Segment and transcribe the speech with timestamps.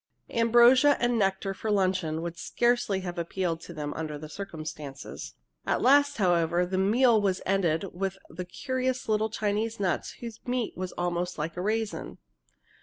[0.31, 5.35] Ambrosia and nectar for luncheon would scarcely have appealed to them under the circumstances!
[5.63, 10.73] At last, however, the meal was ended with the curious little Chinese nuts whose meat
[10.75, 12.17] is almost like a raisin.